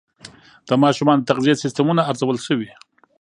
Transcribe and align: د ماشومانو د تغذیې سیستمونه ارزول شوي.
د 0.67 0.71
ماشومانو 0.83 1.21
د 1.21 1.27
تغذیې 1.29 1.61
سیستمونه 1.63 2.01
ارزول 2.11 2.37
شوي. 2.47 2.71